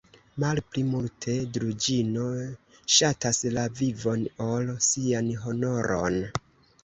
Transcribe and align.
Malpli 0.43 0.83
multe 0.91 1.33
Druĵino 1.57 2.23
ŝatas 2.95 3.41
la 3.57 3.65
vivon, 3.81 4.25
ol 4.49 4.73
sian 4.89 5.29
honoron! 5.45 6.19